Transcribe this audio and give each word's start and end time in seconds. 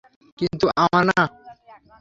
কিন্তু 0.39 0.65
আমার 0.83 1.03
না। 1.09 1.21